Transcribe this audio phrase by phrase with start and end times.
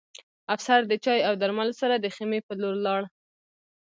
[0.55, 3.01] افسر د چای او درملو سره د خیمې په لور لاړ